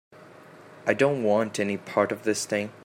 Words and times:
I 0.87 0.95
don't 0.95 1.21
want 1.21 1.59
any 1.59 1.77
part 1.77 2.11
of 2.11 2.23
this 2.23 2.47
thing. 2.47 2.71